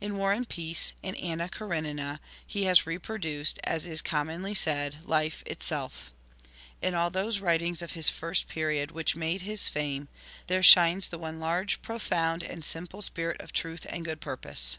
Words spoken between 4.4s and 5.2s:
said,